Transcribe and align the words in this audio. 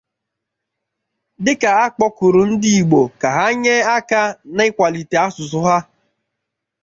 dịka 1.43 1.69
a 1.81 1.83
kpọkuru 1.95 2.41
ndị 2.51 2.69
Igbo 2.79 3.01
ka 3.21 3.27
ha 3.37 3.45
nye 3.61 3.75
aka 3.97 4.21
n'ịkwàlite 4.55 5.15
asụsụ 5.27 5.59
ha. 5.67 5.77